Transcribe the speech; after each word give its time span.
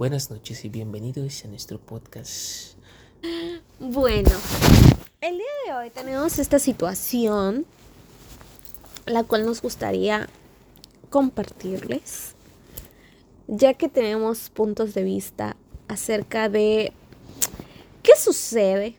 Buenas 0.00 0.30
noches 0.30 0.64
y 0.64 0.70
bienvenidos 0.70 1.44
a 1.44 1.48
nuestro 1.48 1.78
podcast. 1.78 2.74
Bueno, 3.78 4.30
el 5.20 5.36
día 5.36 5.46
de 5.66 5.72
hoy 5.74 5.90
tenemos 5.90 6.38
esta 6.38 6.58
situación, 6.58 7.66
la 9.04 9.24
cual 9.24 9.44
nos 9.44 9.60
gustaría 9.60 10.26
compartirles, 11.10 12.34
ya 13.46 13.74
que 13.74 13.90
tenemos 13.90 14.48
puntos 14.48 14.94
de 14.94 15.04
vista 15.04 15.54
acerca 15.86 16.48
de 16.48 16.94
qué 18.02 18.12
sucede 18.16 18.96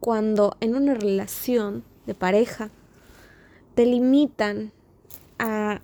cuando 0.00 0.56
en 0.58 0.74
una 0.74 0.94
relación 0.94 1.84
de 2.06 2.14
pareja 2.14 2.70
te 3.76 3.86
limitan 3.86 4.72
a 5.38 5.80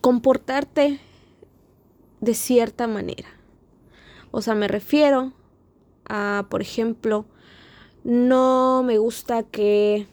comportarte 0.00 1.00
de 2.20 2.34
cierta 2.34 2.86
manera. 2.86 3.28
O 4.30 4.42
sea, 4.42 4.54
me 4.54 4.68
refiero 4.68 5.32
a, 6.08 6.46
por 6.50 6.62
ejemplo, 6.62 7.26
no 8.04 8.82
me 8.84 8.98
gusta 8.98 9.42
que 9.42 10.06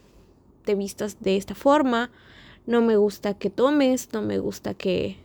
te 0.63 0.75
vistas 0.75 1.21
de 1.21 1.37
esta 1.37 1.55
forma, 1.55 2.11
no 2.65 2.81
me 2.81 2.97
gusta 2.97 3.35
que 3.35 3.49
tomes, 3.49 4.09
no 4.13 4.21
me 4.21 4.39
gusta 4.39 4.73
que 4.73 5.17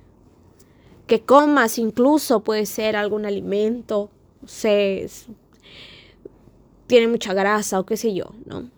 que 1.11 1.23
comas 1.23 1.79
incluso 1.79 2.45
puede 2.45 2.67
ser 2.67 2.95
algún 2.95 3.27
alimento, 3.27 4.11
no 4.41 4.47
sé, 4.47 5.11
tiene 6.87 7.09
mucha 7.09 7.35
grasa 7.35 7.81
o 7.81 7.85
qué 7.85 7.97
sé 7.97 8.15
yo, 8.15 8.27
¿no? 8.47 8.71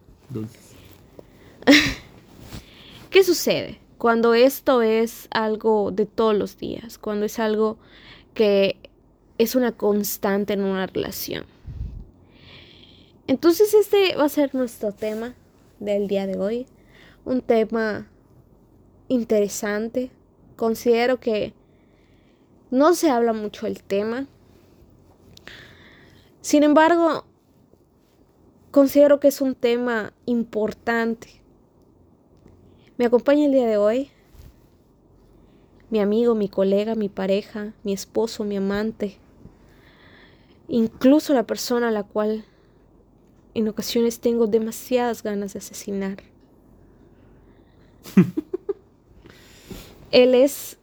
¿Qué 3.10 3.22
sucede? 3.22 3.80
Cuando 4.02 4.34
esto 4.34 4.82
es 4.82 5.28
algo 5.30 5.92
de 5.92 6.06
todos 6.06 6.34
los 6.34 6.58
días, 6.58 6.98
cuando 6.98 7.24
es 7.24 7.38
algo 7.38 7.78
que 8.34 8.74
es 9.38 9.54
una 9.54 9.70
constante 9.70 10.54
en 10.54 10.64
una 10.64 10.88
relación. 10.88 11.46
Entonces 13.28 13.72
este 13.74 14.16
va 14.16 14.24
a 14.24 14.28
ser 14.28 14.56
nuestro 14.56 14.90
tema 14.90 15.36
del 15.78 16.08
día 16.08 16.26
de 16.26 16.36
hoy. 16.36 16.66
Un 17.24 17.42
tema 17.42 18.08
interesante. 19.06 20.10
Considero 20.56 21.20
que 21.20 21.54
no 22.72 22.94
se 22.94 23.08
habla 23.08 23.32
mucho 23.32 23.66
del 23.66 23.84
tema. 23.84 24.26
Sin 26.40 26.64
embargo, 26.64 27.24
considero 28.72 29.20
que 29.20 29.28
es 29.28 29.40
un 29.40 29.54
tema 29.54 30.12
importante. 30.26 31.41
Me 32.98 33.06
acompaña 33.06 33.46
el 33.46 33.52
día 33.52 33.66
de 33.66 33.76
hoy 33.76 34.10
mi 35.92 36.00
amigo, 36.00 36.34
mi 36.34 36.48
colega, 36.48 36.94
mi 36.94 37.10
pareja, 37.10 37.74
mi 37.84 37.92
esposo, 37.92 38.44
mi 38.44 38.56
amante, 38.56 39.18
incluso 40.66 41.34
la 41.34 41.46
persona 41.46 41.88
a 41.88 41.90
la 41.90 42.02
cual 42.02 42.46
en 43.52 43.68
ocasiones 43.68 44.18
tengo 44.18 44.46
demasiadas 44.46 45.22
ganas 45.22 45.52
de 45.52 45.58
asesinar. 45.58 46.22
Él 50.12 50.34
es 50.34 50.78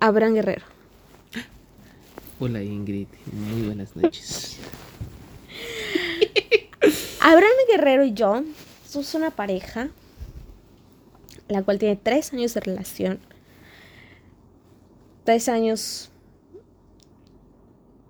Abraham 0.00 0.34
Guerrero. 0.34 0.66
Hola 2.38 2.62
Ingrid, 2.62 3.08
muy 3.32 3.62
buenas 3.62 3.96
noches. 3.96 4.58
Abraham 7.20 7.56
Guerrero 7.70 8.04
y 8.04 8.12
yo 8.12 8.42
somos 8.86 9.14
una 9.14 9.30
pareja, 9.30 9.88
la 11.48 11.62
cual 11.62 11.78
tiene 11.78 11.96
tres 11.96 12.32
años 12.32 12.54
de 12.54 12.60
relación. 12.60 13.20
Tres 15.24 15.48
años 15.48 16.10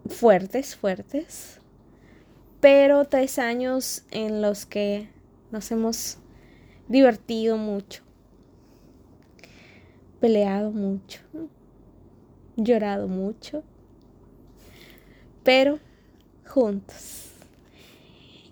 fuertes, 0.08 0.76
fuertes 0.76 1.58
pero 2.60 3.04
tres 3.04 3.38
años 3.38 4.04
en 4.10 4.42
los 4.42 4.66
que 4.66 5.08
nos 5.50 5.70
hemos 5.70 6.18
divertido 6.88 7.56
mucho, 7.56 8.02
peleado 10.20 10.72
mucho, 10.72 11.20
llorado 12.56 13.06
mucho, 13.06 13.62
pero 15.44 15.78
juntos. 16.46 17.26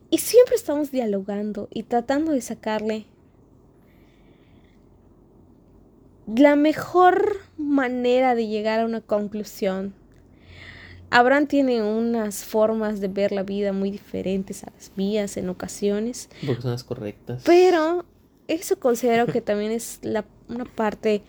Y 0.08 0.18
siempre 0.18 0.54
estamos 0.54 0.92
dialogando 0.92 1.68
y 1.72 1.82
tratando 1.82 2.30
de 2.30 2.40
sacarle 2.40 3.06
la 6.34 6.56
mejor 6.56 7.38
manera 7.56 8.34
de 8.34 8.46
llegar 8.46 8.80
a 8.80 8.84
una 8.84 9.00
conclusión 9.00 9.94
Abraham 11.10 11.46
tiene 11.46 11.82
unas 11.82 12.44
formas 12.44 13.00
de 13.00 13.08
ver 13.08 13.32
la 13.32 13.42
vida 13.42 13.72
muy 13.72 13.90
diferentes 13.90 14.64
a 14.64 14.70
las 14.74 14.90
mías 14.96 15.36
en 15.36 15.48
ocasiones. 15.48 16.28
Porque 16.44 16.62
son 16.62 16.72
las 16.72 16.84
correctas. 16.84 17.42
Pero 17.44 18.04
eso 18.48 18.78
considero 18.78 19.26
que 19.26 19.40
también 19.40 19.72
es 19.72 20.00
la, 20.02 20.24
una 20.48 20.64
parte 20.64 21.22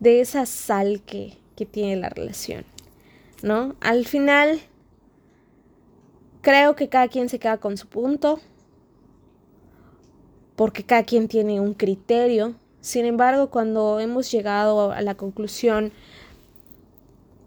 de 0.00 0.20
esa 0.20 0.44
sal 0.46 1.02
que, 1.04 1.38
que 1.56 1.64
tiene 1.64 1.96
la 1.96 2.10
relación. 2.10 2.64
¿No? 3.42 3.74
Al 3.80 4.06
final, 4.06 4.60
creo 6.42 6.76
que 6.76 6.88
cada 6.88 7.08
quien 7.08 7.28
se 7.28 7.38
queda 7.38 7.58
con 7.58 7.76
su 7.76 7.88
punto. 7.88 8.38
Porque 10.56 10.84
cada 10.84 11.04
quien 11.04 11.26
tiene 11.26 11.58
un 11.58 11.72
criterio. 11.72 12.54
Sin 12.82 13.06
embargo, 13.06 13.48
cuando 13.48 14.00
hemos 14.00 14.30
llegado 14.30 14.90
a 14.90 15.00
la 15.02 15.14
conclusión, 15.14 15.92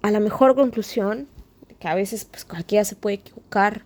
a 0.02 0.10
la 0.10 0.22
mejor 0.22 0.56
conclusión, 0.56 1.28
que 1.80 1.90
a 1.90 1.94
veces 1.94 2.26
pues 2.26 2.46
cualquiera 2.46 2.86
se 2.86 2.96
puede 2.96 3.18
equivocar 3.18 3.86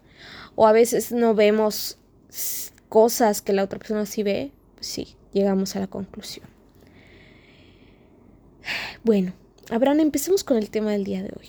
o 0.56 0.68
a 0.68 0.72
veces 0.72 1.12
no 1.12 1.34
vemos 1.34 1.98
cosas 2.88 3.42
que 3.42 3.52
la 3.52 3.64
otra 3.64 3.80
persona 3.80 4.06
sí 4.06 4.22
ve, 4.22 4.52
pues 4.76 4.86
sí, 4.86 5.16
llegamos 5.34 5.76
a 5.76 5.80
la 5.80 5.88
conclusión. 5.88 6.46
Bueno, 9.04 9.34
Abraham, 9.72 10.02
empecemos 10.02 10.44
con 10.44 10.58
el 10.58 10.70
tema 10.70 10.92
del 10.92 11.04
día 11.04 11.24
de 11.24 11.32
hoy. 11.36 11.48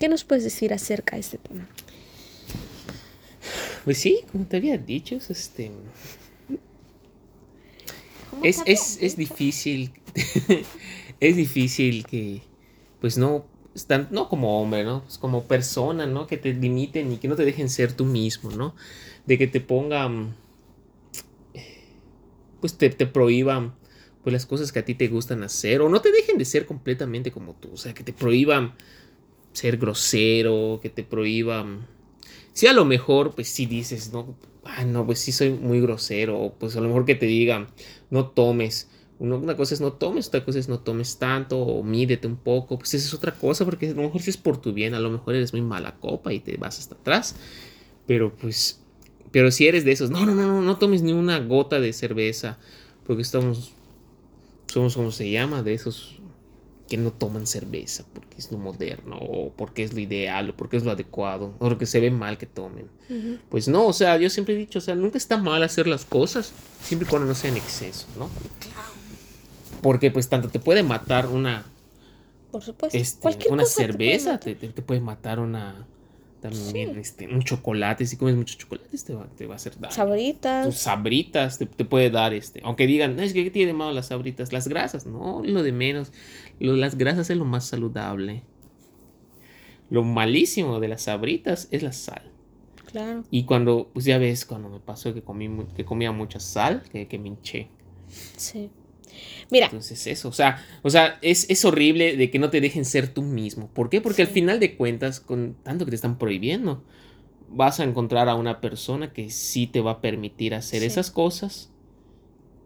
¿Qué 0.00 0.08
nos 0.08 0.24
puedes 0.24 0.42
decir 0.42 0.74
acerca 0.74 1.14
de 1.14 1.20
este 1.20 1.38
tema? 1.38 1.68
Pues 3.84 3.98
sí, 3.98 4.24
como 4.32 4.44
te 4.46 4.56
había 4.56 4.76
dicho, 4.76 5.14
es 5.14 5.30
este. 5.30 5.70
Es, 8.44 8.62
es, 8.66 8.98
es 9.00 9.16
difícil. 9.16 9.92
es 11.20 11.36
difícil 11.36 12.06
que 12.06 12.42
pues 13.00 13.18
no 13.18 13.46
no 14.10 14.28
como 14.28 14.60
hombre, 14.60 14.84
¿no? 14.84 15.02
Pues 15.02 15.18
como 15.18 15.44
persona, 15.44 16.06
¿no? 16.06 16.26
Que 16.26 16.36
te 16.36 16.54
limiten 16.54 17.12
y 17.12 17.16
que 17.16 17.28
no 17.28 17.36
te 17.36 17.44
dejen 17.44 17.68
ser 17.68 17.92
tú 17.92 18.04
mismo, 18.04 18.50
¿no? 18.50 18.74
De 19.26 19.36
que 19.36 19.48
te 19.48 19.60
pongan, 19.60 20.36
pues 22.60 22.78
te, 22.78 22.90
te 22.90 23.06
prohíban 23.06 23.74
pues 24.22 24.32
las 24.32 24.46
cosas 24.46 24.72
que 24.72 24.78
a 24.78 24.84
ti 24.84 24.94
te 24.94 25.08
gustan 25.08 25.42
hacer 25.42 25.82
o 25.82 25.88
no 25.88 26.00
te 26.00 26.10
dejen 26.12 26.38
de 26.38 26.44
ser 26.44 26.66
completamente 26.66 27.30
como 27.30 27.54
tú, 27.54 27.70
o 27.74 27.76
sea, 27.76 27.92
que 27.92 28.04
te 28.04 28.12
prohíban 28.12 28.74
ser 29.52 29.76
grosero, 29.76 30.80
que 30.82 30.90
te 30.90 31.04
prohíban... 31.04 31.86
Si 32.54 32.66
a 32.66 32.72
lo 32.72 32.84
mejor, 32.84 33.34
pues 33.34 33.48
si 33.48 33.66
dices, 33.66 34.12
no, 34.12 34.36
ah, 34.64 34.84
no, 34.84 35.04
pues 35.04 35.18
sí 35.18 35.32
soy 35.32 35.50
muy 35.50 35.80
grosero, 35.80 36.54
pues 36.58 36.76
a 36.76 36.80
lo 36.80 36.86
mejor 36.88 37.04
que 37.04 37.14
te 37.16 37.26
digan, 37.26 37.66
no 38.10 38.28
tomes, 38.28 38.88
una 39.18 39.56
cosa 39.56 39.74
es 39.74 39.80
no 39.80 39.92
tomes, 39.92 40.28
otra 40.28 40.44
cosa 40.44 40.58
es 40.58 40.68
no 40.68 40.80
tomes 40.80 41.18
tanto 41.18 41.58
o 41.58 41.82
mídete 41.82 42.26
un 42.26 42.36
poco. 42.36 42.78
Pues 42.78 42.94
esa 42.94 43.06
es 43.06 43.14
otra 43.14 43.32
cosa, 43.32 43.64
porque 43.64 43.88
a 43.88 43.94
lo 43.94 44.02
mejor 44.02 44.22
si 44.22 44.30
es 44.30 44.36
por 44.36 44.60
tu 44.60 44.72
bien, 44.72 44.94
a 44.94 45.00
lo 45.00 45.10
mejor 45.10 45.34
eres 45.34 45.52
muy 45.52 45.62
mala 45.62 45.96
copa 45.96 46.32
y 46.32 46.40
te 46.40 46.56
vas 46.56 46.78
hasta 46.78 46.94
atrás. 46.94 47.36
Pero 48.06 48.34
pues, 48.34 48.80
pero 49.30 49.50
si 49.50 49.66
eres 49.66 49.84
de 49.84 49.92
esos, 49.92 50.10
no, 50.10 50.26
no, 50.26 50.34
no, 50.34 50.46
no, 50.46 50.62
no 50.62 50.78
tomes 50.78 51.02
ni 51.02 51.12
una 51.12 51.38
gota 51.40 51.80
de 51.80 51.92
cerveza, 51.92 52.58
porque 53.06 53.22
estamos, 53.22 53.72
somos 54.66 54.94
como 54.94 55.10
se 55.10 55.30
llama, 55.30 55.62
de 55.62 55.74
esos 55.74 56.20
que 56.88 56.96
no 56.96 57.12
toman 57.12 57.46
cerveza 57.46 58.04
porque 58.12 58.36
es 58.38 58.52
lo 58.52 58.58
moderno 58.58 59.16
o 59.18 59.50
porque 59.52 59.84
es 59.84 59.94
lo 59.94 60.00
ideal 60.00 60.50
o 60.50 60.56
porque 60.56 60.76
es 60.76 60.84
lo 60.84 60.90
adecuado 60.90 61.54
o 61.58 61.68
porque 61.68 61.86
se 61.86 62.00
ve 62.00 62.10
mal 62.10 62.36
que 62.36 62.46
tomen. 62.46 62.88
Pues 63.48 63.68
no, 63.68 63.86
o 63.86 63.92
sea, 63.92 64.16
yo 64.18 64.28
siempre 64.28 64.54
he 64.54 64.58
dicho, 64.58 64.78
o 64.78 64.82
sea, 64.82 64.94
nunca 64.94 65.18
está 65.18 65.36
mal 65.36 65.62
hacer 65.62 65.86
las 65.86 66.04
cosas 66.04 66.52
siempre 66.82 67.06
y 67.06 67.10
cuando 67.10 67.26
no 67.26 67.34
sea 67.34 67.50
en 67.50 67.56
exceso, 67.56 68.06
¿no? 68.18 68.28
Porque 69.80 70.10
pues 70.10 70.28
tanto 70.28 70.48
te 70.48 70.58
puede 70.58 70.82
matar 70.82 71.26
una... 71.26 71.64
Por 72.50 72.62
supuesto. 72.62 72.96
Este, 72.96 73.48
una 73.50 73.66
cerveza, 73.66 74.38
te 74.38 74.54
puede, 74.54 74.72
te, 74.72 74.82
puede 74.82 75.00
matar 75.00 75.40
una... 75.40 75.86
También 76.44 76.98
este, 76.98 77.26
un 77.26 77.42
chocolate, 77.42 78.04
si 78.04 78.18
comes 78.18 78.36
muchos 78.36 78.58
chocolates 78.58 79.02
te 79.02 79.14
va, 79.14 79.26
te 79.34 79.46
va 79.46 79.54
a 79.54 79.56
hacer 79.56 79.80
daño. 79.80 79.94
Sabritas. 79.94 80.66
Tus 80.66 80.76
sabritas 80.76 81.56
te, 81.56 81.66
puede 81.86 82.10
dar 82.10 82.34
este. 82.34 82.60
Aunque 82.64 82.86
digan, 82.86 83.18
es 83.18 83.32
que 83.32 83.44
¿qué 83.44 83.50
tiene 83.50 83.68
de 83.68 83.72
malo 83.72 83.92
las 83.92 84.08
sabritas? 84.08 84.52
Las 84.52 84.68
grasas, 84.68 85.06
no, 85.06 85.40
lo 85.42 85.62
de 85.62 85.72
menos. 85.72 86.12
Lo, 86.60 86.76
las 86.76 86.98
grasas 86.98 87.30
es 87.30 87.38
lo 87.38 87.46
más 87.46 87.64
saludable. 87.64 88.42
Lo 89.88 90.04
malísimo 90.04 90.80
de 90.80 90.88
las 90.88 91.04
sabritas 91.04 91.66
es 91.70 91.82
la 91.82 91.92
sal. 91.92 92.30
Claro. 92.84 93.24
Y 93.30 93.44
cuando, 93.44 93.88
pues 93.94 94.04
ya 94.04 94.18
ves, 94.18 94.44
cuando 94.44 94.68
me 94.68 94.80
pasó 94.80 95.14
que 95.14 95.22
comí 95.22 95.48
que 95.74 95.86
comía 95.86 96.12
mucha 96.12 96.40
sal, 96.40 96.82
que, 96.92 97.08
que 97.08 97.18
me 97.18 97.28
hinché. 97.28 97.68
Sí. 98.36 98.68
Mira. 99.50 99.66
Entonces 99.66 100.06
eso, 100.06 100.28
o 100.28 100.32
sea, 100.32 100.64
o 100.82 100.90
sea 100.90 101.18
es, 101.22 101.48
es, 101.50 101.64
horrible 101.64 102.16
de 102.16 102.30
que 102.30 102.38
no 102.38 102.50
te 102.50 102.60
dejen 102.60 102.84
ser 102.84 103.08
tú 103.08 103.22
mismo. 103.22 103.68
¿Por 103.68 103.90
qué? 103.90 104.00
Porque 104.00 104.22
al 104.22 104.28
final 104.28 104.60
de 104.60 104.76
cuentas, 104.76 105.20
con 105.20 105.56
tanto 105.62 105.84
que 105.84 105.90
te 105.90 105.96
están 105.96 106.18
prohibiendo, 106.18 106.84
vas 107.48 107.80
a 107.80 107.84
encontrar 107.84 108.28
a 108.28 108.34
una 108.34 108.60
persona 108.60 109.12
que 109.12 109.30
sí 109.30 109.66
te 109.66 109.80
va 109.80 109.92
a 109.92 110.00
permitir 110.00 110.54
hacer 110.54 110.82
esas 110.82 111.10
cosas 111.10 111.70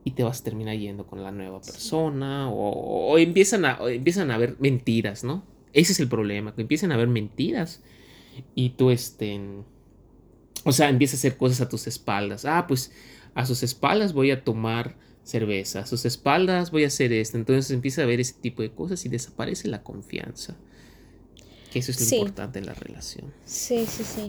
y 0.04 0.12
te 0.12 0.22
vas 0.22 0.40
a 0.40 0.44
terminar 0.44 0.76
yendo 0.76 1.06
con 1.06 1.22
la 1.22 1.30
nueva 1.30 1.60
persona 1.60 2.50
o, 2.50 3.18
empiezan, 3.18 3.64
a, 3.64 3.78
empiezan 3.88 4.30
a 4.30 4.36
haber 4.36 4.56
mentiras, 4.58 5.24
¿no? 5.24 5.44
Ese 5.74 5.92
es 5.92 6.00
el 6.00 6.08
problema, 6.08 6.54
que 6.54 6.62
empiezan 6.62 6.92
a 6.92 6.94
haber 6.94 7.08
mentiras 7.08 7.82
y 8.54 8.70
tú 8.70 8.90
estén... 8.90 9.64
O 10.64 10.72
sea, 10.72 10.88
empiezas 10.88 11.18
a 11.18 11.20
hacer 11.20 11.36
cosas 11.36 11.60
a 11.60 11.68
tus 11.68 11.86
espaldas. 11.86 12.44
Ah, 12.44 12.66
pues 12.66 12.92
a 13.34 13.46
sus 13.46 13.62
espaldas 13.62 14.12
voy 14.12 14.30
a 14.30 14.42
tomar 14.42 14.96
cerveza, 15.28 15.80
a 15.80 15.86
sus 15.86 16.06
espaldas 16.06 16.70
voy 16.70 16.84
a 16.84 16.86
hacer 16.86 17.12
esto. 17.12 17.36
Entonces 17.36 17.70
empieza 17.70 18.02
a 18.02 18.06
ver 18.06 18.18
ese 18.18 18.34
tipo 18.34 18.62
de 18.62 18.70
cosas 18.70 19.04
y 19.04 19.10
desaparece 19.10 19.68
la 19.68 19.82
confianza. 19.82 20.56
Que 21.70 21.80
eso 21.80 21.90
es 21.90 22.10
lo 22.10 22.16
importante 22.16 22.58
en 22.58 22.66
la 22.66 22.72
relación. 22.72 23.32
Sí, 23.44 23.84
sí, 23.86 24.04
sí. 24.04 24.26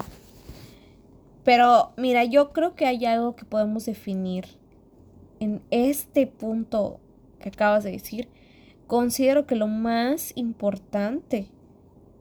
Pero 1.46 1.94
mira, 1.96 2.25
yo 2.25 2.51
creo 2.51 2.75
que 2.75 2.86
hay 2.86 3.06
algo 3.06 3.36
que 3.38 3.46
podemos 3.46 3.86
definir 3.86 4.46
en 5.40 5.62
este 5.72 6.28
punto 6.28 7.00
que 7.40 7.48
acabas 7.48 7.86
de 7.86 7.92
decir. 7.92 8.28
Considero 8.86 9.48
que 9.48 9.56
lo 9.56 9.68
más 9.68 10.34
importante 10.36 11.48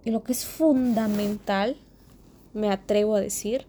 y 0.04 0.12
lo 0.12 0.22
que 0.22 0.32
es 0.32 0.46
fundamental, 0.46 1.76
me 2.54 2.70
atrevo 2.70 3.16
a 3.16 3.20
decir, 3.20 3.66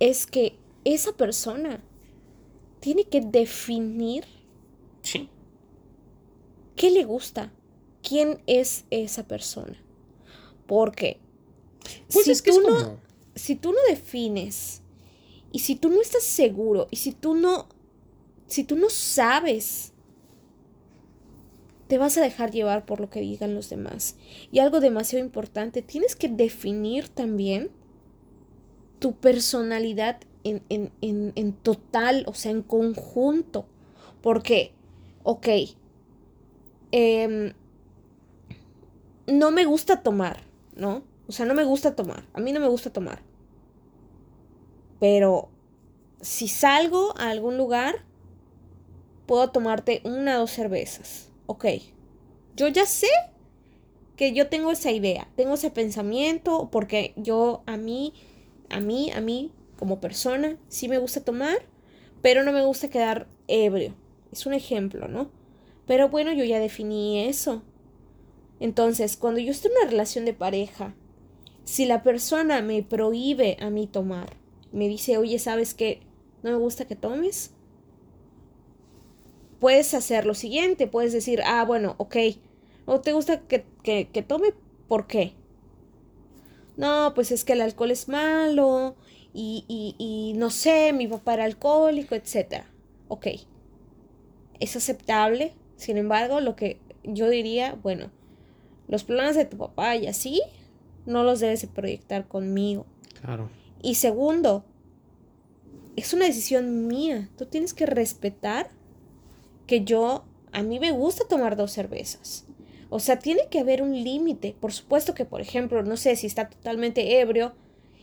es 0.00 0.26
que 0.26 0.58
esa 0.84 1.12
persona 1.12 1.80
tiene 2.82 3.04
que 3.04 3.20
definir 3.20 4.24
qué 6.74 6.90
le 6.90 7.04
gusta, 7.04 7.52
quién 8.02 8.42
es 8.48 8.86
esa 8.90 9.24
persona. 9.28 9.80
Porque 10.66 11.20
pues 12.12 12.26
si, 12.26 12.42
tú 12.42 12.60
no, 12.60 12.98
si 13.36 13.54
tú 13.54 13.70
no 13.70 13.78
defines 13.88 14.82
y 15.52 15.60
si 15.60 15.76
tú 15.76 15.90
no 15.90 16.02
estás 16.02 16.24
seguro 16.24 16.88
y 16.90 16.96
si 16.96 17.12
tú 17.12 17.36
no, 17.36 17.68
si 18.48 18.64
tú 18.64 18.74
no 18.74 18.90
sabes, 18.90 19.92
te 21.86 21.98
vas 21.98 22.18
a 22.18 22.22
dejar 22.22 22.50
llevar 22.50 22.84
por 22.84 22.98
lo 22.98 23.10
que 23.10 23.20
digan 23.20 23.54
los 23.54 23.70
demás. 23.70 24.16
Y 24.50 24.58
algo 24.58 24.80
demasiado 24.80 25.24
importante, 25.24 25.82
tienes 25.82 26.16
que 26.16 26.28
definir 26.28 27.08
también 27.08 27.70
tu 28.98 29.14
personalidad 29.14 30.18
en, 30.44 31.52
total, 31.62 32.24
o 32.26 32.34
sea, 32.34 32.50
en 32.50 32.62
conjunto. 32.62 33.66
Porque, 34.20 34.72
ok, 35.22 35.48
em, 36.92 37.52
no 39.26 39.50
me 39.50 39.64
gusta 39.64 40.02
tomar, 40.02 40.40
¿no? 40.76 41.02
O 41.28 41.32
sea, 41.32 41.46
no 41.46 41.54
me 41.54 41.64
gusta 41.64 41.94
tomar. 41.94 42.24
A 42.32 42.40
mí 42.40 42.52
no 42.52 42.60
me 42.60 42.68
gusta 42.68 42.92
tomar. 42.92 43.22
Pero 45.00 45.48
si 46.20 46.48
salgo 46.48 47.14
a 47.18 47.30
algún 47.30 47.56
lugar, 47.56 48.04
puedo 49.26 49.50
tomarte 49.50 50.00
una 50.04 50.36
o 50.36 50.40
dos 50.40 50.50
cervezas. 50.50 51.30
Ok. 51.46 51.66
Yo 52.54 52.68
ya 52.68 52.86
sé 52.86 53.08
que 54.16 54.32
yo 54.32 54.48
tengo 54.48 54.70
esa 54.70 54.90
idea, 54.92 55.26
tengo 55.36 55.54
ese 55.54 55.70
pensamiento, 55.70 56.68
porque 56.70 57.14
yo 57.16 57.62
a 57.66 57.76
mí, 57.76 58.12
a 58.68 58.78
mí, 58.78 59.10
a 59.10 59.20
mí 59.20 59.50
como 59.82 59.98
persona, 59.98 60.56
sí 60.68 60.86
me 60.86 60.98
gusta 60.98 61.24
tomar, 61.24 61.58
pero 62.22 62.44
no 62.44 62.52
me 62.52 62.64
gusta 62.64 62.88
quedar 62.88 63.26
ebrio. 63.48 63.96
Es 64.30 64.46
un 64.46 64.54
ejemplo, 64.54 65.08
¿no? 65.08 65.28
Pero 65.88 66.08
bueno, 66.08 66.32
yo 66.32 66.44
ya 66.44 66.60
definí 66.60 67.26
eso. 67.26 67.64
Entonces, 68.60 69.16
cuando 69.16 69.40
yo 69.40 69.50
estoy 69.50 69.72
en 69.72 69.78
una 69.78 69.90
relación 69.90 70.24
de 70.24 70.34
pareja, 70.34 70.94
si 71.64 71.84
la 71.84 72.04
persona 72.04 72.62
me 72.62 72.84
prohíbe 72.84 73.56
a 73.58 73.70
mí 73.70 73.88
tomar, 73.88 74.36
me 74.70 74.86
dice, 74.86 75.18
oye, 75.18 75.40
¿sabes 75.40 75.74
qué? 75.74 76.02
No 76.44 76.52
me 76.52 76.58
gusta 76.58 76.86
que 76.86 76.94
tomes. 76.94 77.50
Puedes 79.58 79.94
hacer 79.94 80.26
lo 80.26 80.34
siguiente, 80.34 80.86
puedes 80.86 81.12
decir, 81.12 81.42
ah, 81.44 81.64
bueno, 81.64 81.96
ok, 81.98 82.18
¿o 82.86 83.00
te 83.00 83.14
gusta 83.14 83.40
que, 83.40 83.64
que, 83.82 84.08
que 84.12 84.22
tome? 84.22 84.54
¿Por 84.86 85.08
qué? 85.08 85.32
No, 86.76 87.14
pues 87.16 87.32
es 87.32 87.44
que 87.44 87.54
el 87.54 87.62
alcohol 87.62 87.90
es 87.90 88.06
malo 88.06 88.94
y, 89.32 89.64
y, 89.68 89.94
y 89.98 90.34
no 90.34 90.50
sé, 90.50 90.92
mi 90.92 91.06
papá 91.06 91.34
era 91.34 91.44
alcohólico, 91.44 92.14
etc. 92.14 92.64
Ok, 93.08 93.26
es 94.60 94.76
aceptable, 94.76 95.54
sin 95.76 95.96
embargo, 95.96 96.40
lo 96.40 96.54
que 96.54 96.78
yo 97.02 97.28
diría, 97.28 97.76
bueno, 97.82 98.10
los 98.88 99.04
planes 99.04 99.36
de 99.36 99.44
tu 99.44 99.56
papá 99.56 99.96
y 99.96 100.06
así, 100.06 100.40
no 101.06 101.24
los 101.24 101.40
debes 101.40 101.62
de 101.62 101.68
proyectar 101.68 102.28
conmigo. 102.28 102.86
Claro. 103.20 103.48
Y 103.82 103.96
segundo, 103.96 104.64
es 105.96 106.12
una 106.12 106.26
decisión 106.26 106.86
mía. 106.86 107.28
Tú 107.36 107.46
tienes 107.46 107.74
que 107.74 107.86
respetar 107.86 108.70
que 109.66 109.84
yo, 109.84 110.24
a 110.52 110.62
mí 110.62 110.78
me 110.78 110.92
gusta 110.92 111.26
tomar 111.28 111.56
dos 111.56 111.72
cervezas. 111.72 112.46
O 112.88 113.00
sea, 113.00 113.18
tiene 113.18 113.48
que 113.50 113.60
haber 113.60 113.82
un 113.82 113.92
límite. 114.04 114.54
Por 114.60 114.72
supuesto 114.72 115.14
que, 115.14 115.24
por 115.24 115.40
ejemplo, 115.40 115.82
no 115.82 115.96
sé 115.96 116.14
si 116.14 116.26
está 116.26 116.48
totalmente 116.48 117.20
ebrio, 117.20 117.54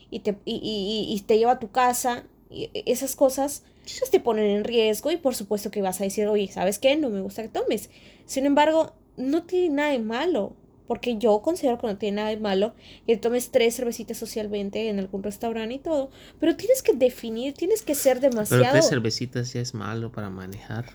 y 0.09 0.19
te, 0.19 0.37
y, 0.45 1.23
te 1.25 1.37
lleva 1.37 1.53
a 1.53 1.59
tu 1.59 1.71
casa, 1.71 2.23
y 2.49 2.69
esas 2.73 3.15
cosas 3.15 3.63
pues, 3.99 4.11
te 4.11 4.19
ponen 4.19 4.45
en 4.45 4.63
riesgo 4.63 5.11
y 5.11 5.17
por 5.17 5.35
supuesto 5.35 5.71
que 5.71 5.81
vas 5.81 6.01
a 6.01 6.03
decir, 6.03 6.27
oye, 6.27 6.47
¿sabes 6.51 6.79
qué? 6.79 6.95
No 6.95 7.09
me 7.09 7.21
gusta 7.21 7.41
que 7.41 7.49
tomes. 7.49 7.89
Sin 8.25 8.45
embargo, 8.45 8.93
no 9.17 9.43
tiene 9.43 9.75
nada 9.75 9.91
de 9.91 9.99
malo, 9.99 10.53
porque 10.87 11.17
yo 11.17 11.41
considero 11.41 11.77
que 11.77 11.87
no 11.87 11.97
tiene 11.97 12.17
nada 12.17 12.29
de 12.29 12.37
malo 12.37 12.73
que 13.05 13.17
tomes 13.17 13.51
tres 13.51 13.75
cervecitas 13.75 14.17
socialmente 14.17 14.89
en 14.89 14.99
algún 14.99 15.21
restaurante 15.21 15.75
y 15.75 15.79
todo, 15.79 16.09
pero 16.39 16.55
tienes 16.55 16.81
que 16.81 16.93
definir, 16.93 17.53
tienes 17.53 17.83
que 17.83 17.93
ser 17.95 18.19
demasiado... 18.19 18.63
Pero 18.63 18.73
tres 18.73 18.89
cervecitas 18.89 19.53
ya 19.53 19.61
es 19.61 19.73
malo 19.73 20.11
para 20.11 20.29
manejar. 20.29 20.85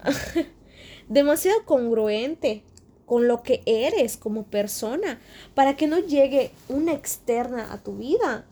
demasiado 1.09 1.65
congruente 1.65 2.65
con 3.07 3.29
lo 3.29 3.43
que 3.43 3.63
eres 3.67 4.17
como 4.17 4.47
persona, 4.47 5.21
para 5.55 5.77
que 5.77 5.87
no 5.87 5.99
llegue 5.99 6.51
una 6.69 6.93
externa 6.93 7.73
a 7.73 7.83
tu 7.83 7.97
vida 7.97 8.47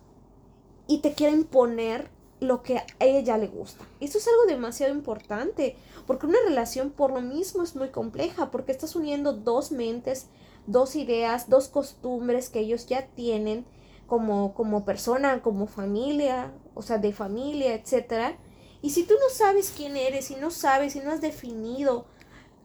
y 0.92 0.98
te 0.98 1.14
quieren 1.14 1.44
poner 1.44 2.10
lo 2.38 2.62
que 2.62 2.76
a 2.76 2.86
ella 3.00 3.38
le 3.38 3.46
gusta. 3.46 3.82
Eso 4.00 4.18
es 4.18 4.28
algo 4.28 4.44
demasiado 4.46 4.92
importante, 4.92 5.74
porque 6.06 6.26
una 6.26 6.36
relación 6.44 6.90
por 6.90 7.12
lo 7.12 7.22
mismo 7.22 7.62
es 7.62 7.74
muy 7.74 7.88
compleja, 7.88 8.50
porque 8.50 8.72
estás 8.72 8.94
uniendo 8.94 9.32
dos 9.32 9.72
mentes, 9.72 10.26
dos 10.66 10.94
ideas, 10.94 11.48
dos 11.48 11.68
costumbres 11.68 12.50
que 12.50 12.58
ellos 12.58 12.86
ya 12.86 13.06
tienen 13.06 13.64
como, 14.06 14.52
como 14.52 14.84
persona, 14.84 15.40
como 15.40 15.66
familia, 15.66 16.52
o 16.74 16.82
sea, 16.82 16.98
de 16.98 17.14
familia, 17.14 17.72
etc. 17.72 18.36
Y 18.82 18.90
si 18.90 19.04
tú 19.04 19.14
no 19.14 19.34
sabes 19.34 19.72
quién 19.74 19.96
eres, 19.96 20.30
y 20.30 20.36
no 20.36 20.50
sabes, 20.50 20.94
y 20.94 21.00
no 21.00 21.10
has 21.10 21.22
definido 21.22 22.04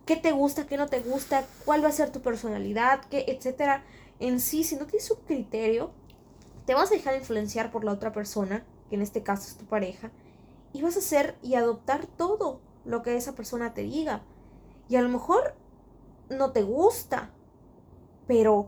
qué 0.05 0.17
te 0.17 0.33
gusta, 0.33 0.67
qué 0.67 0.75
no 0.75 0.87
te 0.87 0.99
gusta, 0.99 1.45
cuál 1.63 1.81
va 1.81 1.87
a 1.87 1.93
ser 1.93 2.11
tu 2.11 2.19
personalidad, 2.19 3.05
qué, 3.09 3.23
etcétera, 3.29 3.85
en 4.19 4.41
sí, 4.41 4.65
si 4.65 4.75
no 4.75 4.85
tienes 4.85 5.09
un 5.11 5.19
criterio, 5.25 5.91
te 6.67 6.73
vas 6.73 6.91
a 6.91 6.95
dejar 6.95 7.15
influenciar 7.15 7.71
por 7.71 7.85
la 7.85 7.93
otra 7.93 8.11
persona, 8.11 8.65
que 8.89 8.95
en 8.95 9.01
este 9.01 9.23
caso 9.23 9.47
es 9.47 9.55
tu 9.55 9.65
pareja, 9.65 10.11
y 10.73 10.81
vas 10.81 10.97
a 10.97 10.99
hacer 10.99 11.37
y 11.41 11.55
adoptar 11.55 12.05
todo 12.05 12.59
lo 12.83 13.01
que 13.03 13.15
esa 13.15 13.35
persona 13.35 13.73
te 13.73 13.83
diga. 13.83 14.21
Y 14.89 14.97
a 14.97 15.01
lo 15.01 15.07
mejor 15.07 15.55
no 16.29 16.51
te 16.51 16.63
gusta, 16.63 17.31
pero 18.27 18.67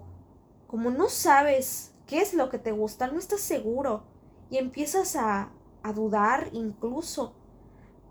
como 0.65 0.91
no 0.91 1.09
sabes 1.09 1.91
qué 2.07 2.21
es 2.21 2.33
lo 2.33 2.49
que 2.49 2.57
te 2.57 2.71
gusta, 2.71 3.07
no 3.07 3.19
estás 3.19 3.41
seguro 3.41 4.03
y 4.49 4.59
empiezas 4.59 5.17
a, 5.17 5.51
a 5.83 5.91
dudar 5.91 6.49
incluso. 6.53 7.33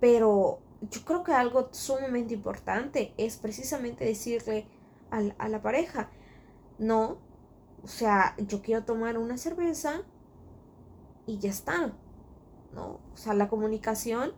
Pero 0.01 0.59
yo 0.83 1.03
creo 1.07 1.25
que 1.25 1.33
algo 1.33 1.71
sumamente 1.73 2.35
importante 2.35 3.15
es 3.17 3.39
precisamente 3.39 4.05
decirle 4.05 4.67
a, 5.11 5.23
a 5.39 5.49
la 5.49 5.63
pareja, 5.63 6.11
no, 6.79 7.17
o 7.83 7.89
sea, 7.89 8.35
yo 8.39 8.63
quiero 8.63 8.85
tomar 8.85 9.19
una 9.19 9.39
cerveza 9.39 10.03
y 11.27 11.39
ya 11.39 11.51
está. 11.51 11.93
¿No? 12.75 13.01
O 13.15 13.17
sea, 13.17 13.35
la 13.35 13.49
comunicación, 13.49 14.33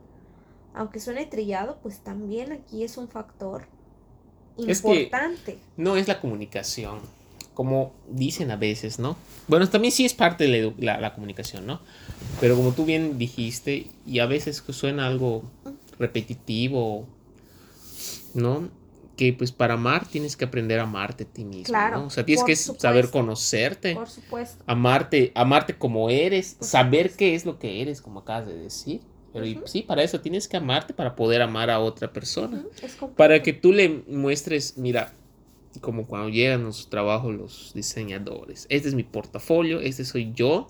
aunque 0.74 1.00
suene 1.00 1.26
trillado, 1.26 1.78
pues 1.82 2.00
también 2.00 2.52
aquí 2.52 2.84
es 2.84 2.96
un 2.96 3.08
factor 3.08 3.66
importante. 4.56 5.58
no 5.76 5.96
es 5.96 6.06
la 6.06 6.20
comunicación, 6.20 7.00
como 7.54 7.92
dicen 8.08 8.50
a 8.50 8.56
veces, 8.56 8.98
¿no? 8.98 9.16
Bueno, 9.48 9.68
también 9.68 9.92
sí 9.92 10.04
es 10.04 10.14
parte 10.14 10.44
de 10.44 10.74
la, 10.78 11.00
la 11.00 11.14
comunicación, 11.14 11.66
¿no? 11.66 11.80
Pero 12.40 12.56
como 12.56 12.72
tú 12.72 12.84
bien 12.84 13.18
dijiste, 13.18 13.90
y 14.06 14.20
a 14.20 14.26
veces 14.26 14.62
suena 14.70 15.06
algo 15.06 15.42
repetitivo, 15.98 17.06
¿no? 18.34 18.68
Que 19.20 19.34
pues 19.34 19.52
para 19.52 19.74
amar 19.74 20.06
tienes 20.06 20.34
que 20.34 20.46
aprender 20.46 20.80
a 20.80 20.84
amarte 20.84 21.24
a 21.24 21.26
ti 21.26 21.44
mismo. 21.44 21.64
Claro. 21.64 22.06
O 22.06 22.08
sea, 22.08 22.24
tienes 22.24 22.42
que 22.42 22.56
saber 22.56 23.10
conocerte. 23.10 23.94
Por 23.94 24.08
supuesto. 24.08 24.64
Amarte, 24.66 25.30
amarte 25.34 25.76
como 25.76 26.08
eres, 26.08 26.56
saber 26.60 27.10
qué 27.14 27.34
es 27.34 27.44
lo 27.44 27.58
que 27.58 27.82
eres, 27.82 28.00
como 28.00 28.20
acabas 28.20 28.46
de 28.46 28.54
decir. 28.56 29.02
Pero 29.34 29.44
y- 29.44 29.60
sí, 29.66 29.82
para 29.82 30.02
eso 30.02 30.22
tienes 30.22 30.48
que 30.48 30.56
amarte 30.56 30.94
para 30.94 31.16
poder 31.16 31.42
amar 31.42 31.68
a 31.68 31.80
otra 31.80 32.10
persona. 32.14 32.64
Para 33.14 33.42
que 33.42 33.52
tú 33.52 33.72
le 33.74 34.04
muestres, 34.08 34.78
mira, 34.78 35.12
como 35.82 36.06
cuando 36.06 36.30
llegan 36.30 36.64
a 36.64 36.72
su 36.72 36.88
trabajo 36.88 37.30
los 37.30 37.72
diseñadores. 37.74 38.64
Este 38.70 38.88
es 38.88 38.94
mi 38.94 39.02
portafolio, 39.02 39.80
este 39.80 40.06
soy 40.06 40.32
yo. 40.32 40.68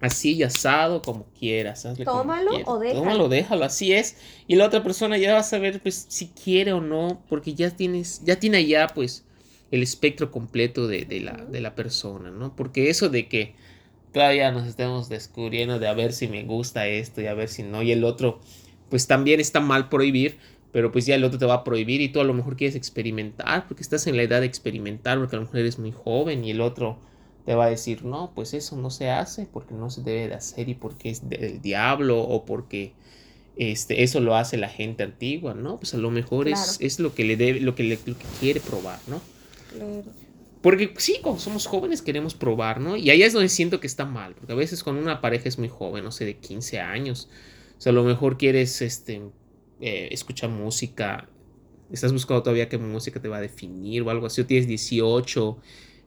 Así 0.00 0.34
y 0.34 0.42
asado, 0.44 1.02
como 1.02 1.26
quieras. 1.38 1.84
hazle 1.86 2.06
como 2.06 2.22
Tómalo 2.22 2.50
quieras. 2.50 2.68
o 2.68 2.78
déjalo. 2.78 3.00
Tómalo, 3.00 3.28
déjalo, 3.28 3.64
así 3.64 3.92
es. 3.92 4.16
Y 4.46 4.56
la 4.56 4.66
otra 4.66 4.82
persona 4.82 5.18
ya 5.18 5.32
va 5.34 5.40
a 5.40 5.44
saber 5.44 5.80
pues, 5.82 6.06
si 6.08 6.28
quiere 6.28 6.72
o 6.72 6.80
no, 6.80 7.22
porque 7.28 7.54
ya 7.54 7.70
tienes, 7.70 8.22
ya 8.24 8.38
tiene 8.38 8.64
ya 8.66 8.88
pues 8.88 9.24
el 9.70 9.82
espectro 9.82 10.30
completo 10.30 10.86
de, 10.86 11.04
de 11.04 11.20
la, 11.20 11.32
de 11.32 11.60
la 11.60 11.74
persona, 11.74 12.30
¿no? 12.30 12.54
Porque 12.56 12.90
eso 12.90 13.08
de 13.08 13.28
que 13.28 13.54
todavía 14.12 14.50
nos 14.52 14.66
estemos 14.66 15.08
descubriendo 15.08 15.78
de 15.78 15.88
a 15.88 15.94
ver 15.94 16.12
si 16.12 16.28
me 16.28 16.44
gusta 16.44 16.86
esto 16.86 17.20
y 17.20 17.26
a 17.26 17.34
ver 17.34 17.48
si 17.48 17.62
no, 17.62 17.82
y 17.82 17.92
el 17.92 18.04
otro, 18.04 18.40
pues 18.88 19.06
también 19.06 19.40
está 19.40 19.60
mal 19.60 19.88
prohibir, 19.88 20.38
pero 20.72 20.92
pues 20.92 21.06
ya 21.06 21.14
el 21.14 21.24
otro 21.24 21.38
te 21.38 21.46
va 21.46 21.54
a 21.54 21.64
prohibir 21.64 22.00
y 22.00 22.08
tú 22.08 22.20
a 22.20 22.24
lo 22.24 22.34
mejor 22.34 22.56
quieres 22.56 22.76
experimentar, 22.76 23.66
porque 23.66 23.82
estás 23.82 24.06
en 24.06 24.16
la 24.16 24.22
edad 24.22 24.40
de 24.40 24.46
experimentar, 24.46 25.18
porque 25.18 25.36
a 25.36 25.38
lo 25.38 25.44
mejor 25.44 25.60
eres 25.60 25.78
muy 25.78 25.92
joven 25.92 26.44
y 26.44 26.50
el 26.52 26.60
otro 26.60 26.98
te 27.48 27.54
va 27.54 27.64
a 27.64 27.70
decir, 27.70 28.04
no, 28.04 28.30
pues 28.34 28.52
eso 28.52 28.76
no 28.76 28.90
se 28.90 29.08
hace, 29.08 29.46
porque 29.50 29.72
no 29.72 29.88
se 29.88 30.02
debe 30.02 30.28
de 30.28 30.34
hacer 30.34 30.68
y 30.68 30.74
porque 30.74 31.08
es 31.08 31.30
del 31.30 31.62
diablo 31.62 32.20
o 32.20 32.44
porque 32.44 32.92
este, 33.56 34.02
eso 34.02 34.20
lo 34.20 34.36
hace 34.36 34.58
la 34.58 34.68
gente 34.68 35.02
antigua, 35.02 35.54
¿no? 35.54 35.78
Pues 35.78 35.94
a 35.94 35.96
lo 35.96 36.10
mejor 36.10 36.46
es, 36.46 36.76
es 36.78 37.00
lo 37.00 37.14
que 37.14 37.24
le 37.24 37.38
debe, 37.38 37.60
lo 37.60 37.74
que, 37.74 37.84
le, 37.84 37.98
lo 38.04 38.18
que 38.18 38.26
quiere 38.38 38.60
probar, 38.60 39.00
¿no? 39.06 39.22
Claro. 39.72 40.04
Porque 40.60 40.92
sí, 40.98 41.20
cuando 41.22 41.40
somos 41.40 41.64
jóvenes 41.64 42.02
queremos 42.02 42.34
probar, 42.34 42.82
¿no? 42.82 42.98
Y 42.98 43.08
ahí 43.08 43.22
es 43.22 43.32
donde 43.32 43.48
siento 43.48 43.80
que 43.80 43.86
está 43.86 44.04
mal, 44.04 44.34
porque 44.34 44.52
a 44.52 44.54
veces 44.54 44.84
cuando 44.84 45.00
una 45.00 45.22
pareja 45.22 45.48
es 45.48 45.58
muy 45.58 45.70
joven, 45.70 46.04
no 46.04 46.12
sé, 46.12 46.26
de 46.26 46.36
15 46.36 46.80
años, 46.80 47.30
o 47.78 47.80
sea, 47.80 47.92
a 47.92 47.94
lo 47.94 48.04
mejor 48.04 48.36
quieres 48.36 48.82
este, 48.82 49.22
eh, 49.80 50.08
escuchar 50.10 50.50
música, 50.50 51.30
estás 51.90 52.12
buscando 52.12 52.42
todavía 52.42 52.68
qué 52.68 52.76
música 52.76 53.22
te 53.22 53.28
va 53.28 53.38
a 53.38 53.40
definir 53.40 54.02
o 54.02 54.10
algo 54.10 54.26
así, 54.26 54.42
o 54.42 54.44
tienes 54.44 54.68
18, 54.68 55.56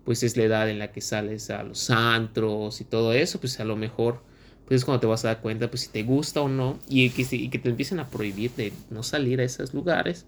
pues 0.03 0.23
es 0.23 0.37
la 0.37 0.43
edad 0.43 0.69
en 0.69 0.79
la 0.79 0.91
que 0.91 1.01
sales 1.01 1.49
a 1.49 1.63
los 1.63 1.89
antros 1.89 2.81
y 2.81 2.85
todo 2.85 3.13
eso, 3.13 3.39
pues 3.39 3.59
a 3.59 3.65
lo 3.65 3.75
mejor 3.75 4.23
pues 4.65 4.81
es 4.81 4.85
cuando 4.85 5.01
te 5.01 5.07
vas 5.07 5.25
a 5.25 5.29
dar 5.29 5.41
cuenta 5.41 5.69
pues 5.69 5.81
si 5.81 5.89
te 5.89 6.03
gusta 6.03 6.41
o 6.41 6.49
no 6.49 6.79
y 6.87 7.09
que, 7.09 7.49
que 7.49 7.59
te 7.59 7.69
empiecen 7.69 7.99
a 7.99 8.09
prohibir 8.09 8.51
de 8.51 8.73
no 8.89 9.03
salir 9.03 9.41
a 9.41 9.43
esos 9.43 9.73
lugares, 9.73 10.25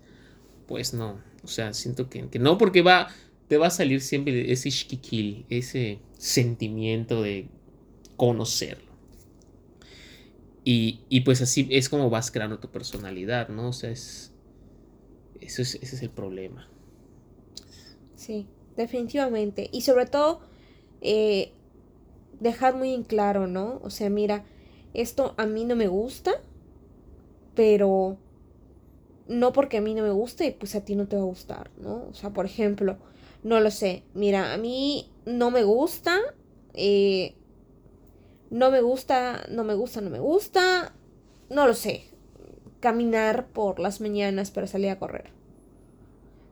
pues 0.68 0.94
no, 0.94 1.20
o 1.44 1.48
sea, 1.48 1.74
siento 1.74 2.10
que, 2.10 2.28
no 2.40 2.58
porque 2.58 2.82
va 2.82 3.08
te 3.48 3.58
va 3.58 3.68
a 3.68 3.72
salir 3.72 4.02
siempre 4.02 4.52
ese 4.52 4.70
shkikil, 4.70 5.46
ese 5.50 6.00
sentimiento 6.18 7.22
de 7.22 7.50
conocerlo. 8.16 8.92
Y, 10.64 11.02
y 11.10 11.22
pues 11.22 11.42
así 11.42 11.68
es 11.70 11.90
como 11.90 12.10
vas 12.10 12.32
creando 12.32 12.60
tu 12.60 12.70
personalidad, 12.70 13.50
¿no? 13.50 13.70
O 13.70 13.74
sea, 13.74 13.92
es, 13.92 14.32
eso 15.42 15.62
es, 15.62 15.76
ese 15.76 15.98
es 15.98 16.02
el 16.02 16.10
problema. 16.10 16.70
Sí, 18.16 18.48
definitivamente. 18.76 19.70
Y 19.72 19.82
sobre 19.82 20.06
todo, 20.06 20.42
eh, 21.02 21.52
dejar 22.40 22.76
muy 22.76 22.94
en 22.94 23.04
claro, 23.04 23.48
¿no? 23.48 23.80
O 23.84 23.90
sea, 23.90 24.10
mira, 24.10 24.46
esto 24.94 25.34
a 25.38 25.46
mí 25.46 25.66
no 25.66 25.76
me 25.76 25.88
gusta, 25.88 26.32
pero 27.56 28.18
no 29.28 29.54
porque 29.54 29.78
a 29.78 29.82
mí 29.82 29.94
no 29.94 30.04
me 30.04 30.12
guste, 30.12 30.56
pues 30.58 30.76
a 30.76 30.84
ti 30.84 30.96
no 30.96 31.08
te 31.08 31.16
va 31.16 31.22
a 31.22 31.26
gustar, 31.26 31.72
¿no? 31.78 32.06
O 32.10 32.14
sea, 32.14 32.32
por 32.32 32.46
ejemplo, 32.46 32.98
no 33.44 33.60
lo 33.60 33.72
sé, 33.72 34.04
mira, 34.14 34.54
a 34.54 34.58
mí 34.58 35.10
no 35.26 35.52
me 35.52 35.64
gusta, 35.64 36.20
eh, 36.74 37.36
no 38.50 38.72
me 38.72 38.82
gusta, 38.82 39.46
no 39.50 39.64
me 39.64 39.74
gusta, 39.74 40.02
no 40.02 40.10
me 40.10 40.20
gusta, 40.20 40.94
no 41.50 41.68
lo 41.68 41.74
sé, 41.74 42.04
caminar 42.80 43.48
por 43.48 43.80
las 43.80 44.02
mañanas 44.02 44.52
para 44.52 44.68
salir 44.68 44.90
a 44.90 45.00
correr. 45.00 45.32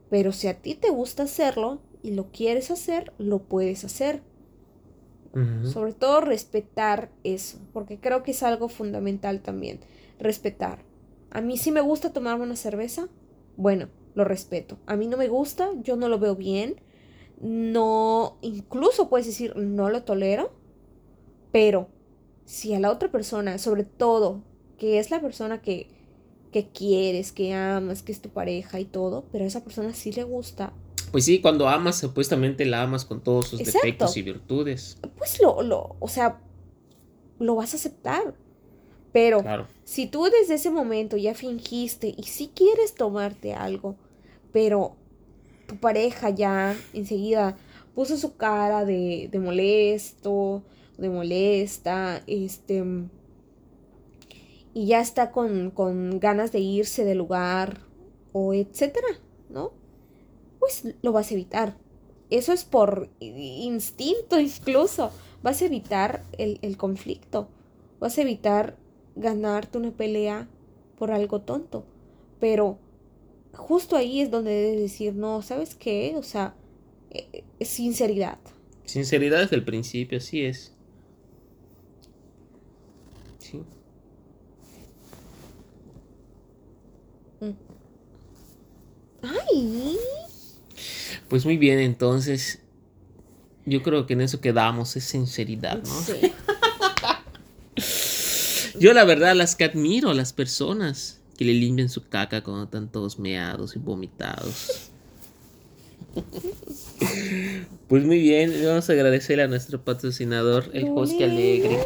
Pero 0.10 0.32
si 0.32 0.48
a 0.48 0.62
ti 0.62 0.76
te 0.76 0.90
gusta 0.90 1.24
hacerlo 1.24 1.80
y 2.04 2.12
lo 2.12 2.32
quieres 2.32 2.72
hacer, 2.72 3.14
lo 3.18 3.40
puedes 3.40 3.84
hacer. 3.84 4.22
Sobre 5.64 5.94
todo 5.94 6.20
respetar 6.20 7.10
eso, 7.24 7.58
porque 7.72 8.02
creo 8.02 8.22
que 8.22 8.32
es 8.32 8.44
algo 8.44 8.68
fundamental 8.68 9.42
también, 9.42 9.80
respetar. 10.20 10.84
A 11.30 11.40
mí 11.40 11.56
sí 11.56 11.72
me 11.72 11.80
gusta 11.80 12.12
tomarme 12.12 12.44
una 12.44 12.58
cerveza, 12.58 13.08
bueno, 13.56 13.88
lo 14.14 14.26
respeto. 14.26 14.78
A 14.88 14.98
mí 14.98 15.08
no 15.08 15.16
me 15.16 15.30
gusta, 15.30 15.70
yo 15.84 15.96
no 15.96 16.10
lo 16.10 16.20
veo 16.20 16.36
bien, 16.36 16.82
no, 17.40 18.38
incluso 18.42 19.08
puedes 19.08 19.26
decir, 19.26 19.56
no 19.56 19.90
lo 19.90 20.04
tolero, 20.04 20.52
pero 21.54 21.88
si 22.44 22.74
a 22.74 22.80
la 22.82 22.92
otra 22.92 23.10
persona, 23.10 23.58
sobre 23.58 23.86
todo, 23.86 24.44
que 24.78 25.00
es 25.00 25.12
la 25.12 25.22
persona 25.22 25.62
que, 25.62 25.88
que 26.52 26.68
quieres, 26.68 27.32
que 27.32 27.54
amas, 27.54 28.04
que 28.04 28.12
es 28.12 28.22
tu 28.22 28.30
pareja 28.30 28.80
y 28.80 28.86
todo, 28.86 29.26
pero 29.32 29.46
a 29.46 29.48
esa 29.48 29.64
persona 29.64 29.94
sí 29.94 30.12
le 30.12 30.24
gusta, 30.24 30.74
Pues 31.12 31.26
sí, 31.26 31.42
cuando 31.42 31.68
amas, 31.68 31.98
supuestamente 32.00 32.66
la 32.66 32.84
amas 32.84 33.06
con 33.06 33.22
todos 33.22 33.48
sus 33.48 33.60
Exacto. 33.60 33.80
defectos 33.86 34.18
y 34.18 34.22
virtudes. 34.22 34.98
pues 35.18 35.42
lo, 35.42 35.62
lo, 35.62 35.96
o 36.00 36.08
sea, 36.08 36.40
lo 37.40 37.56
vas 37.56 37.74
a 37.74 37.78
aceptar. 37.78 38.34
Pero 39.12 39.42
Claro. 39.42 39.68
si 39.84 40.08
tú 40.08 40.24
desde 40.26 40.54
ese 40.54 40.70
momento 40.70 41.18
ya 41.18 41.34
fingiste 41.36 42.14
y 42.18 42.24
si 42.24 42.48
quieres 42.48 42.96
tomarte 42.96 43.54
algo, 43.54 43.98
pero 44.54 44.96
tu 45.68 45.76
pareja 45.78 46.30
ya 46.30 46.78
enseguida 46.94 47.58
puso 47.94 48.16
su 48.16 48.38
cara 48.38 48.86
de, 48.86 49.28
de 49.30 49.40
molesto, 49.40 50.64
de 50.98 51.10
molesta, 51.10 52.22
este, 52.26 52.86
y 54.74 54.86
ya 54.88 55.02
está 55.02 55.32
con, 55.32 55.72
con 55.72 56.20
ganas 56.22 56.54
de 56.54 56.60
irse 56.60 57.04
del 57.04 57.18
lugar 57.18 57.82
o 58.32 58.54
etcétera, 58.54 59.08
¿no? 59.50 59.74
Pues 60.62 60.96
lo 61.02 61.12
vas 61.12 61.30
a 61.30 61.34
evitar. 61.34 61.76
Eso 62.30 62.54
es 62.54 62.64
por 62.64 63.10
instinto 63.20 64.40
incluso. 64.40 65.12
Vas 65.44 65.62
a 65.62 65.66
evitar 65.66 66.24
el, 66.38 66.60
el 66.62 66.78
conflicto. 66.78 67.50
Vas 68.00 68.18
a 68.18 68.22
evitar 68.22 68.78
ganarte 69.16 69.78
una 69.78 69.92
pelea 69.92 70.48
por 70.98 71.12
algo 71.12 71.42
tonto. 71.42 71.84
Pero 72.40 72.78
justo 73.54 73.96
ahí 73.96 74.22
es 74.22 74.32
donde 74.32 74.52
debes 74.52 74.80
decir, 74.82 75.16
no, 75.16 75.42
¿sabes 75.42 75.76
qué? 75.76 76.14
O 76.16 76.24
sea, 76.24 76.54
eh, 77.10 77.44
eh, 77.60 77.66
sinceridad. 77.66 78.38
Sinceridad 78.86 79.40
desde 79.40 79.56
el 79.56 79.66
principio, 79.66 80.20
así 80.20 80.46
es. 80.46 80.74
Sí. 83.40 83.64
Ay, 89.24 89.98
Pues 91.32 91.46
muy 91.46 91.56
bien, 91.56 91.80
entonces. 91.80 92.60
Yo 93.66 93.82
creo 93.84 94.06
que 94.06 94.12
en 94.14 94.22
eso 94.22 94.42
quedamos, 94.42 94.98
es 94.98 95.06
sinceridad, 95.06 95.82
¿no? 95.82 96.02
sí. 96.02 96.34
Yo 98.80 98.92
la 98.92 99.06
verdad 99.06 99.34
las 99.34 99.56
que 99.56 99.64
admiro 99.64 100.10
a 100.10 100.14
las 100.14 100.34
personas 100.34 101.22
que 101.38 101.46
le 101.46 101.54
limpian 101.54 101.88
su 101.88 102.10
caca 102.10 102.44
cuando 102.44 102.66
están 102.66 102.92
todos 102.92 103.18
meados 103.18 103.78
y 103.78 103.80
vomitados. 103.80 104.92
Pues 107.88 108.06
muy 108.06 108.20
bien, 108.20 108.54
vamos 108.66 108.90
a 108.90 108.94
agradecer 108.94 109.42
a 109.42 109.48
nuestro 109.48 109.84
patrocinador, 109.84 110.70
el 110.74 110.86
Bosque 110.86 111.26
Alegre. 111.26 111.78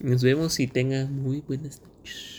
Nos 0.00 0.22
vemos 0.22 0.58
y 0.58 0.66
tengan 0.66 1.14
muy 1.14 1.42
buenas 1.42 1.82
noches. 1.82 2.37